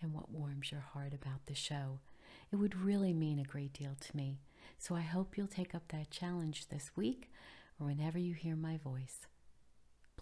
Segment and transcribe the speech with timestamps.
[0.00, 2.00] and what warms your heart about the show.
[2.52, 4.38] It would really mean a great deal to me.
[4.78, 7.30] So I hope you'll take up that challenge this week
[7.80, 9.26] or whenever you hear my voice.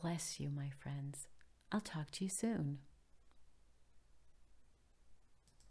[0.01, 1.29] Bless you, my friends.
[1.73, 2.79] I'll talk to you soon.